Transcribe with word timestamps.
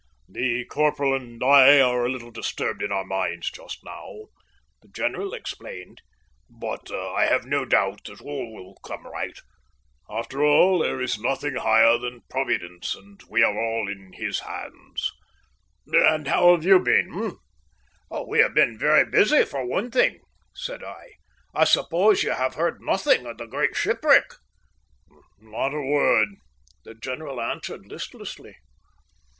"The 0.27 0.65
corporal 0.65 1.13
and 1.15 1.43
I 1.43 1.79
are 1.79 2.03
a 2.03 2.09
little 2.11 2.31
disturbed 2.31 2.81
in 2.81 2.91
our 2.91 3.05
minds 3.05 3.51
just 3.51 3.83
now," 3.85 4.29
the 4.81 4.87
general 4.87 5.35
explained, 5.35 6.01
"but 6.49 6.91
I 6.91 7.25
have 7.27 7.45
no 7.45 7.65
doubt 7.65 8.05
that 8.05 8.19
all 8.19 8.51
will 8.51 8.77
come 8.83 9.05
right. 9.05 9.37
After 10.09 10.43
all, 10.43 10.79
there 10.79 10.99
is 10.99 11.19
nothing 11.19 11.57
higher 11.57 11.99
than 11.99 12.23
Providence, 12.31 12.95
and 12.95 13.21
we 13.29 13.43
are 13.43 13.55
all 13.55 13.87
in 13.87 14.13
His 14.13 14.39
hands. 14.39 15.11
And 15.85 16.27
how 16.27 16.55
have 16.55 16.65
you 16.65 16.79
been, 16.79 17.37
eh?" 18.09 18.19
"We 18.27 18.39
have 18.39 18.55
been 18.55 18.79
very 18.79 19.05
busy 19.07 19.45
for 19.45 19.67
one 19.67 19.91
thing," 19.91 20.21
said 20.55 20.83
I. 20.83 21.09
"I 21.53 21.65
suppose 21.65 22.23
you 22.23 22.31
have 22.31 22.55
heard 22.55 22.81
nothing 22.81 23.27
of 23.27 23.37
the 23.37 23.45
great 23.45 23.75
shipwreck?" 23.75 24.33
"Not 25.37 25.75
a 25.75 25.79
word," 25.81 26.29
the 26.85 26.95
general 26.95 27.39
answered 27.39 27.85
listlessly. 27.85 28.55